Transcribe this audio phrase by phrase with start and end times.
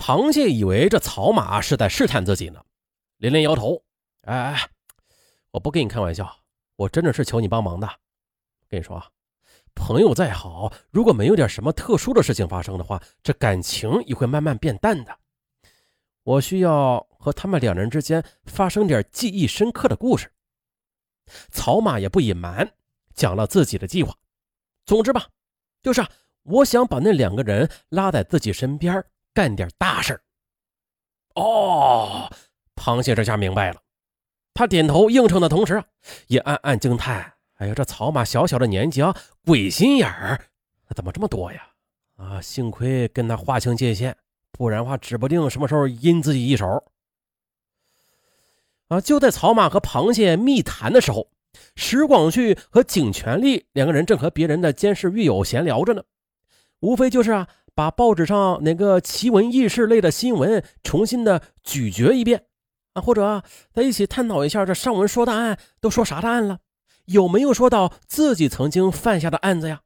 [0.00, 2.64] 螃蟹以为这草马是在试探自己呢，
[3.18, 3.82] 连连摇头
[4.24, 4.70] ：“哎哎，
[5.50, 6.38] 我不跟你开玩笑，
[6.76, 7.86] 我真的是求你帮忙的。
[8.66, 9.06] 跟你说啊，
[9.74, 15.14] 朋友再好，如果没有点什么特殊的事情发生的话，这感情也会慢慢变淡的。
[16.22, 20.32] 我需要和他们两人之间发生点记忆深刻的故事。”
[21.52, 22.72] 草马也不隐瞒，
[23.12, 24.16] 讲了自己的计划。
[24.86, 25.28] 总之吧，
[25.82, 26.02] 就是
[26.42, 30.20] 我想把那两个人拉在自己身边，干点大事
[31.34, 32.30] 哦，
[32.74, 33.80] 螃蟹这下明白了，
[34.54, 35.84] 他点头应承的同时啊，
[36.26, 40.40] 也暗暗惊叹：“哎呀，这草马小小的年纪啊，鬼心眼儿
[40.94, 41.68] 怎么这么多呀？
[42.16, 44.16] 啊，幸亏跟他划清界限，
[44.50, 46.84] 不然的话，指不定什么时候阴自己一手。”
[48.88, 49.00] 啊！
[49.00, 51.28] 就在草马和螃蟹密谈的时候，
[51.76, 56.02] 石广旭和景全力两个人正和别人的监视狱友闲聊着呢。
[56.80, 62.46] 无非就是啊，把报纸上哪个奇闻异事类的新闻重新的咀嚼一遍
[62.92, 66.58] 啊，或者在一起探讨一下这上文说的案都说啥的案了，
[67.04, 69.82] 有没有说到自己曾经犯下的案子呀？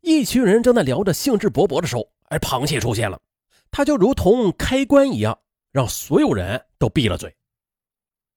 [0.00, 3.20] 一群人正在聊着兴致勃勃的时候，哎螃蟹出现了，
[3.70, 5.38] 他就如同开关一样，
[5.72, 7.36] 让所有人都闭了嘴。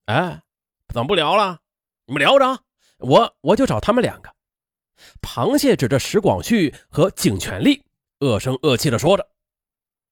[0.05, 0.41] 哎，
[0.89, 1.59] 怎么不聊了？
[2.05, 2.59] 你们聊着，
[2.97, 4.29] 我我就找他们两个。
[5.21, 7.83] 螃蟹指着石广旭和景全力，
[8.21, 9.27] 恶声恶气的说着：“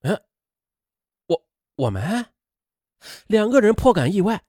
[0.01, 0.21] 嗯，
[1.27, 2.25] 我我们
[3.27, 4.43] 两个人颇感意外。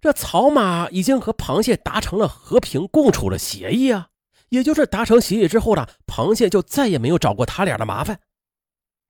[0.00, 4.10] 这草马已经和螃蟹达成了和平共处的协议啊，
[4.50, 8.20] 也就是达成协议之后呢，螃蟹就再也没有找过他俩的麻烦。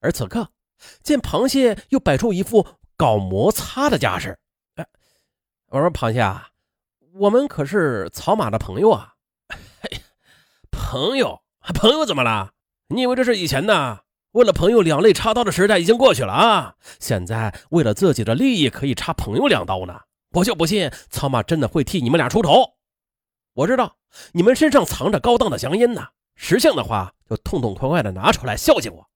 [0.01, 0.49] 而此刻，
[1.03, 4.39] 见螃蟹又摆出一副搞摩擦的架势。”
[4.77, 4.87] 哎
[5.67, 6.51] 我说：“螃蟹啊，
[7.15, 9.15] 我们可是草马的朋友啊！
[10.71, 11.43] 朋友，
[11.75, 12.53] 朋友怎么了？
[12.95, 14.01] 你以为这是以前呢？
[14.33, 16.77] 为了朋友两肋插刀的时代已经过去了啊！
[16.99, 20.01] 现在为了自己的利益可以插朋友两刀呢？
[20.31, 22.77] 我就不信草马真的会替你们俩出头。
[23.53, 23.99] 我知道
[24.33, 29.07] 你们身上藏着高档的香烟呢，识相的话就痛痛快快的拿出来孝敬我。”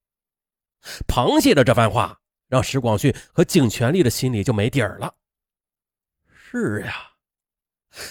[1.08, 5.14] 螃蟹的这番话让石广旭和景全力的心里就没底儿了。
[6.28, 6.92] 是呀，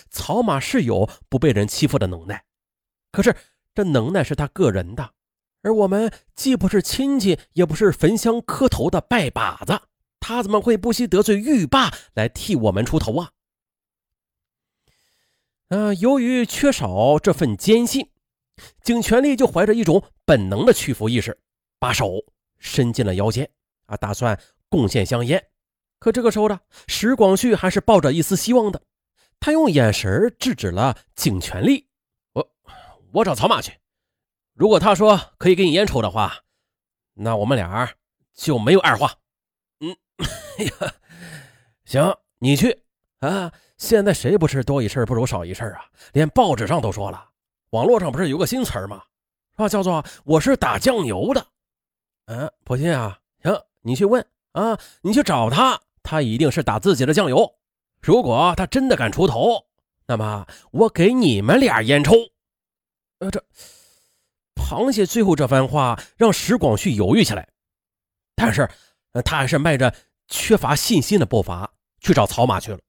[0.09, 2.43] 草马是有不被人欺负的能耐，
[3.11, 3.35] 可是
[3.75, 5.11] 这能耐是他个人的，
[5.65, 9.81] 而我们既不是亲戚，也不是焚香磕头的拜把子，
[10.19, 13.31] 他怎么会不惜得罪狱霸来替我们出头啊？
[15.69, 18.11] 嗯，由于缺少这份坚信，
[18.83, 21.35] 景全力就怀着一种本能的屈服意识，
[21.79, 22.23] 把手
[22.59, 23.49] 伸进了腰间，
[23.87, 24.39] 啊，打算
[24.69, 25.43] 贡献香烟。
[25.97, 28.79] 可这个时候呢，石广旭还是抱着一丝希望的。
[29.39, 31.87] 他用眼神制止了景全力
[32.33, 32.51] ：“我
[33.13, 33.73] 我找草马去。
[34.55, 36.39] 如果他说可以给你烟抽的话，
[37.13, 37.93] 那我们俩
[38.33, 39.13] 就没有二话。
[39.81, 39.95] ”“嗯，
[41.83, 42.81] 行，你去
[43.19, 43.51] 啊！
[43.77, 45.85] 现在谁不是多一事不如少一事啊？
[46.13, 47.31] 连报纸上都说了，
[47.71, 49.03] 网络上不是有个新词吗？
[49.57, 51.45] 啊，叫做‘我是打酱油的’。
[52.27, 53.19] 嗯，不信啊？
[53.43, 57.55] 行，你去问啊，你去找他。”他一定是打自己的酱油。
[57.99, 59.65] 如果他真的敢出头，
[60.05, 62.13] 那么我给你们俩烟抽。
[63.17, 63.43] 呃，这
[64.55, 67.47] 螃蟹最后这番话让石广旭犹豫起来，
[68.35, 68.69] 但是
[69.23, 69.95] 他还是迈着
[70.27, 72.79] 缺乏信心的步伐去找草马去了。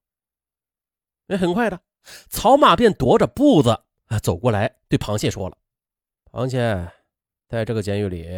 [1.26, 1.80] 那很快的，
[2.28, 5.58] 草马便踱着步子啊走过来，对螃蟹说了
[6.30, 6.90] ：“螃蟹，
[7.48, 8.28] 在这个监狱里，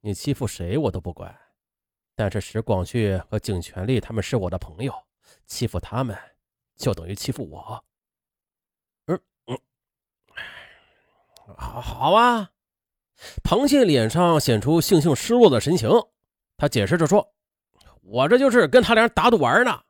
[0.00, 1.36] 你欺负谁我都不管。”
[2.14, 4.94] 但是石广旭和景全力他们是我的朋友，
[5.46, 6.16] 欺负他们
[6.76, 7.84] 就等于欺负我。
[9.06, 9.58] 嗯嗯，
[11.56, 12.50] 好好啊。
[13.42, 15.88] 螃蟹脸上显出悻悻失落的神情，
[16.56, 17.34] 他解释着说
[18.02, 19.80] ：“我这就是跟他俩打赌玩呢。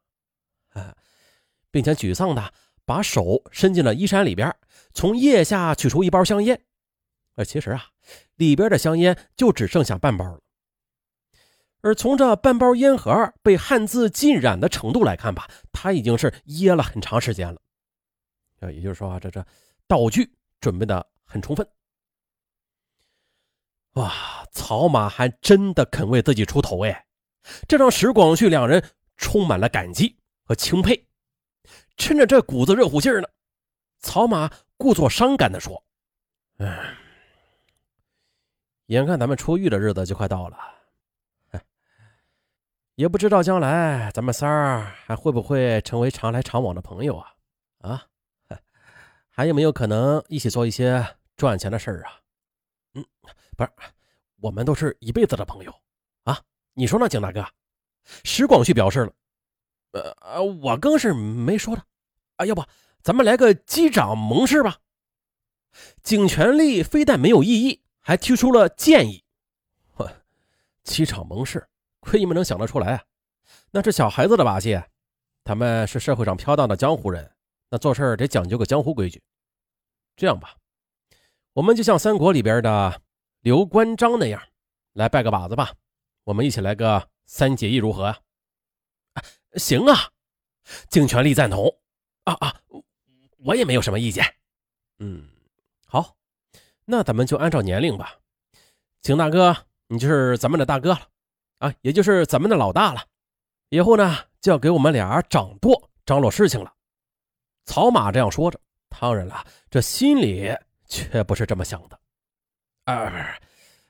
[1.71, 2.53] ”并且沮丧的
[2.85, 4.55] 把手伸进了衣衫里边，
[4.93, 6.61] 从腋下取出一包香烟。
[7.37, 7.87] 而其实啊，
[8.37, 10.41] 里边的香烟就只剩下半包了。
[11.83, 17.61] 而从这半包烟盒被汗渍浸染的程度来看吧，他已经是噎了很长时间了。
[18.59, 19.43] 呃，也就是说啊，这这
[19.87, 21.67] 道具准备的很充分。
[23.95, 27.07] 哇，草马还真的肯为自己出头哎，
[27.67, 28.83] 这让石广旭两人
[29.17, 31.07] 充满了感激和钦佩。
[31.97, 33.29] 趁着这股子热乎劲儿呢，
[33.99, 35.83] 草马故作伤感的说
[36.59, 36.95] ：“哎，
[38.87, 40.57] 眼看咱们出狱的日子就快到了。”
[42.97, 47.33] 也不知道将来咱们仨儿还会不会成为常来常往的朋友啊？
[47.79, 48.05] 啊，
[49.31, 52.21] 还有没有可能一起做一些赚钱的事儿啊？
[52.95, 53.05] 嗯，
[53.57, 53.71] 不是，
[54.37, 55.75] 我们都是一辈子的朋友
[56.25, 56.41] 啊。
[56.75, 57.45] 你说呢，景大哥？
[58.25, 59.13] 石广旭表示了。
[59.93, 61.83] 呃呃，我更是没说的。
[62.37, 62.65] 啊，要不
[63.03, 64.79] 咱们来个击掌盟誓吧？
[66.03, 69.25] 景全力非但没有异议，还提出了建议。
[69.95, 70.23] 呵，
[70.83, 71.69] 击掌盟誓，
[72.01, 73.05] 亏你们能想得出来啊！
[73.71, 74.81] 那是小孩子的把戏。
[75.45, 77.31] 他们是社会上飘荡的江湖人，
[77.71, 79.23] 那做事得讲究个江湖规矩。
[80.17, 80.55] 这样吧，
[81.53, 83.03] 我们就像三国里边的
[83.41, 84.41] 刘关张那样，
[84.93, 85.73] 来拜个把子吧。
[86.25, 88.19] 我们一起来个三结义，如何啊？
[89.55, 90.11] 行啊，
[90.89, 91.67] 尽全力赞同。
[92.25, 92.55] 啊啊，
[93.39, 94.25] 我也没有什么意见。
[94.99, 95.27] 嗯，
[95.87, 96.15] 好，
[96.85, 98.15] 那咱们就按照年龄吧。
[99.03, 99.57] 景大哥，
[99.89, 101.01] 你就是咱们的大哥了，
[101.59, 103.03] 啊，也就是咱们的老大了。
[103.71, 106.73] 以后呢，就要给我们俩掌舵、张罗事情了。
[107.65, 110.55] 曹马这样说着，当然了，这心里
[110.91, 111.99] 却不是这么想的。
[112.85, 113.23] 啊，不是，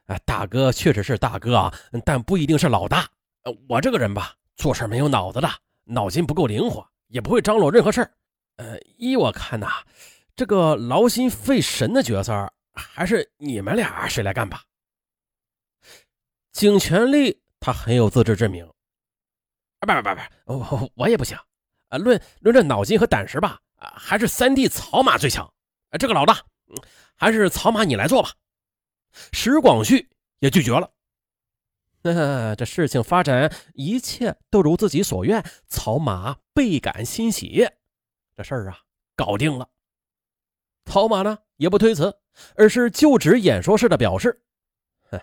[0.06, 1.74] 啊，大哥确实是大哥啊，
[2.04, 3.08] 但不一定是老大。
[3.68, 5.48] 我这个人吧，做事没有脑子的，
[5.84, 8.12] 脑筋不够灵活，也不会张罗任何事儿。
[8.56, 9.66] 呃，依我看呐，
[10.36, 12.32] 这个劳心费神的角色，
[12.74, 14.62] 还是你们俩谁来干吧。
[16.52, 18.66] 景全力他很有自知之明，
[19.78, 20.14] 啊，不不不
[20.44, 21.38] 不，我我也不行
[21.88, 21.96] 啊。
[21.96, 25.46] 论论这脑筋和胆识吧，啊，还是三弟草马最强。
[25.90, 26.38] 啊，这个老大，
[27.16, 28.32] 还是草马你来做吧。
[29.32, 30.08] 石广旭
[30.38, 30.90] 也拒绝了。
[32.02, 37.68] 那这事情发展，一切都如自己所愿，草马倍感欣喜。
[38.34, 38.78] 这事儿啊，
[39.14, 39.68] 搞定了。
[40.86, 42.16] 草马呢也不推辞，
[42.56, 44.42] 而是就职演说式的表示
[45.10, 45.20] ：“哼，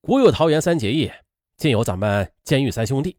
[0.00, 1.12] 古有桃园三结义，
[1.58, 3.18] 今有咱们监狱三兄弟。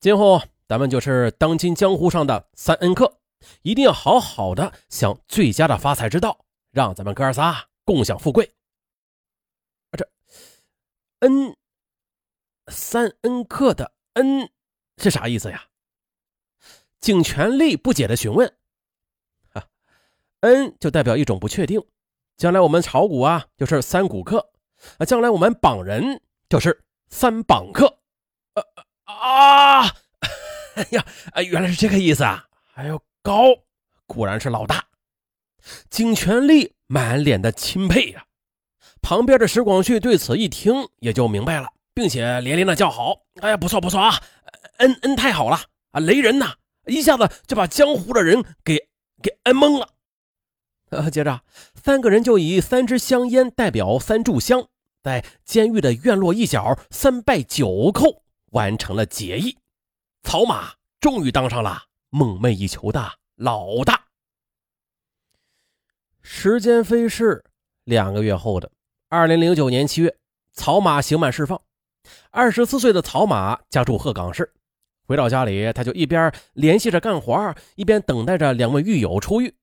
[0.00, 3.15] 今后咱们就是当今江湖上的三恩客，
[3.62, 8.54] 一定要好好的想最佳的发财之道，让咱们哥仨共享富贵。”
[9.90, 10.08] 啊，这
[11.20, 11.56] 恩
[12.68, 14.50] 三恩客的恩
[14.96, 15.66] 是啥意思呀？
[17.00, 18.56] 景全力不解的询问
[19.52, 19.68] ：“啊，
[20.40, 21.80] 恩就代表一种不确定，
[22.36, 24.52] 将来我们炒股啊就是三股客，
[24.98, 28.00] 啊，将来我们绑人就是三绑客。”
[28.54, 28.64] 呃
[29.04, 29.86] 啊，
[30.74, 32.48] 哎呀，啊，原来是这个意思啊！
[32.74, 33.46] 哎呦，高，
[34.06, 34.84] 果然是老大。
[35.90, 38.24] 景全力满脸的钦佩呀。
[39.02, 44.22] 旁边的石广旭对此一听也就明白了，并且连连的叫好：“哎呀，不错不错啊，
[44.76, 45.58] 恩恩太好了
[45.90, 46.54] 啊，雷人呐！”
[46.86, 48.78] 一下子就把江湖的人给
[49.20, 49.88] 给摁懵了，
[50.90, 51.42] 呃，接着
[51.74, 54.68] 三个人就以三支香烟代表三炷香，
[55.02, 58.20] 在监狱的院落一角三拜九叩，
[58.52, 59.58] 完成了结义。
[60.22, 64.06] 草马终于当上了梦寐以求的老大。
[66.22, 67.44] 时间飞逝，
[67.84, 68.72] 两个月后的
[69.10, 70.16] 二零零九年七月，
[70.54, 71.60] 曹马刑满释放。
[72.30, 74.50] 二十四岁的曹马家住鹤岗市。
[75.06, 79.54] 回到家里，他就一边联系着干活，一边等待着两位狱友出狱。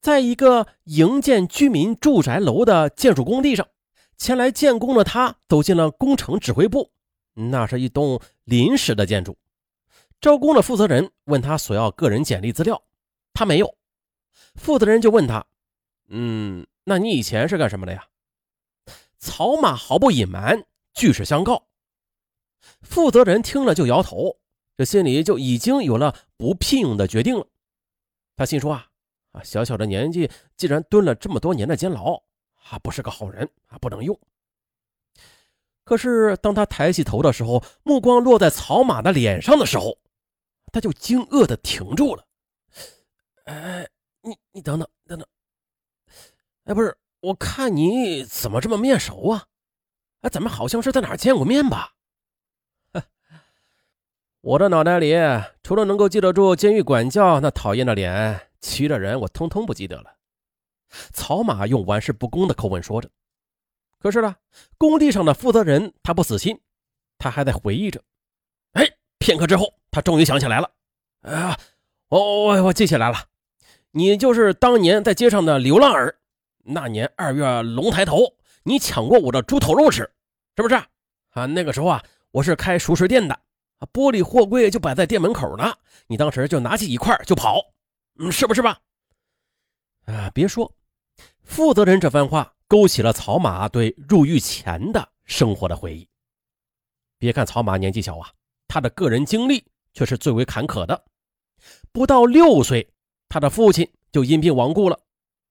[0.00, 3.68] 在一个营建居民住宅楼的建筑工地上，
[4.16, 6.92] 前来建工的他走进了工程指挥部。
[7.34, 9.36] 那是一栋临时的建筑。
[10.20, 12.82] 招工的负责人问他索要个人简历资料，
[13.32, 13.76] 他没有。
[14.54, 15.44] 负责人就问他
[16.08, 18.06] ：“嗯，那你以前是干什么的呀？”
[19.18, 20.64] 曹马毫不隐瞒，
[20.94, 21.66] 据实相告。
[22.80, 24.38] 负责人听了就摇头，
[24.76, 27.46] 这心里就已经有了不聘用的决定了。
[28.36, 28.86] 他心说啊
[29.32, 32.14] 啊，小小的年纪，既然蹲了这么多年的监牢，
[32.70, 34.18] 啊，不是个好人啊，不能用。
[35.84, 39.98] 可是当他抬起头的时候，目光落在曹马的脸上的时候，
[40.76, 42.22] 他就惊愕的停住了。
[43.44, 43.88] 哎，
[44.20, 45.26] 你你等等等等，
[46.64, 49.46] 哎，不是，我看你怎么这么面熟啊？
[50.20, 51.94] 哎，咱们好像是在哪儿见过面吧？
[54.42, 55.14] 我的脑袋里
[55.62, 60.18] 除了能够记得住监狱管教那讨厌的脸，其余的人我通通不记得了。
[60.90, 63.08] 曹马用玩世不恭的口吻说着。
[63.98, 64.36] 可是呢，
[64.76, 66.60] 工地上的负责人他不死心，
[67.16, 68.04] 他还在回忆着。
[68.72, 68.86] 哎，
[69.18, 70.70] 片刻之后，他终于想起来了。
[71.22, 71.58] 啊，
[72.08, 73.16] 我我我记起来了，
[73.92, 76.14] 你就是当年在街上的流浪儿。
[76.62, 78.30] 那年二月龙抬头，
[78.62, 80.02] 你抢过我的猪头肉吃，
[80.54, 80.74] 是不是？
[81.30, 83.34] 啊，那个时候啊，我是开熟食店的。
[83.78, 85.74] 啊，玻璃货柜就摆在店门口呢，
[86.08, 87.62] 你当时就拿起一块就跑，
[88.18, 88.78] 嗯，是不是吧？
[90.04, 90.70] 啊，别说，
[91.42, 96.06] 负责人这番话勾起了曹马对入狱前的生活的回忆。
[97.16, 98.28] 别看曹马年纪小啊，
[98.68, 99.64] 他的个人经历
[99.96, 101.06] 却是最为坎坷的。
[101.90, 102.92] 不到六岁，
[103.30, 105.00] 他的父亲就因病亡故了，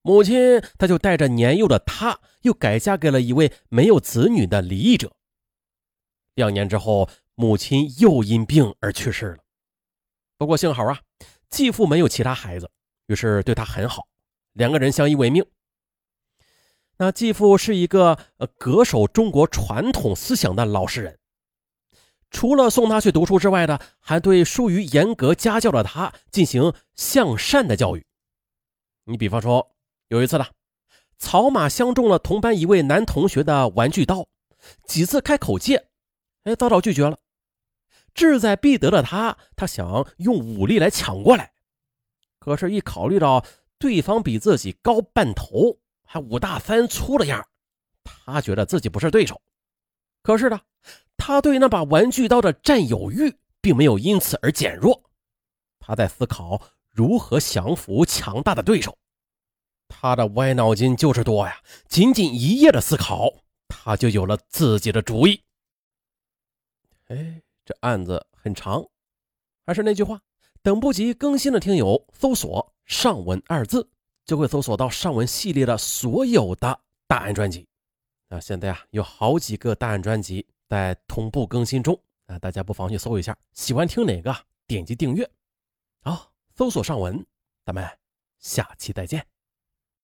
[0.02, 5.12] 母亲他就带着年幼的他，又改嫁给了一位没有子女的离异者。
[6.34, 9.38] 两年之后，母亲又因病而去世了。
[10.38, 11.00] 不过幸好啊，
[11.50, 12.70] 继父没有其他孩子，
[13.08, 14.06] 于是对他很好，
[14.52, 15.44] 两个人相依为命。
[16.98, 21.18] 那继父是一个呃恪守中国传统思想的老实人，
[22.30, 28.04] 除了送他去读书之外呢，还对疏于严格家教的他进行向善的教育。
[29.04, 29.74] 你比方说，
[30.08, 30.46] 有一次呢，
[31.18, 34.26] 草马相中了同班一位男同学的玩具刀，
[34.86, 35.88] 几次开口借，
[36.44, 37.18] 哎，遭到拒绝了。
[38.14, 41.52] 志在必得的他，他想用武力来抢过来，
[42.38, 43.44] 可是，一考虑到
[43.78, 45.78] 对方比自己高半头。
[46.08, 47.44] 还五大三粗的样
[48.04, 49.42] 他觉得自己不是对手。
[50.22, 50.60] 可是呢，
[51.16, 55.02] 他对那把玩具刀的占有欲并没有因此而减弱。
[55.78, 58.96] 他在思考如何降服强大的对手。
[59.88, 61.60] 他的歪脑筋就是多呀！
[61.88, 63.32] 仅仅一夜的思考，
[63.68, 65.42] 他就有了自己的主意。
[67.06, 68.84] 哎，这案子很长，
[69.64, 70.20] 还是那句话，
[70.62, 73.88] 等不及更新的听友搜索“上文”二字。
[74.24, 77.64] 就会搜索到上文系列的所有的大案专辑。
[78.28, 84.34] 那现在啊，有好几个大案专辑在同步更新中啊，大家不妨去搜一下，喜欢听哪个
[84.66, 85.28] 点击订阅。
[86.02, 87.24] 好，搜索上文，
[87.64, 87.86] 咱们
[88.38, 89.35] 下期再见。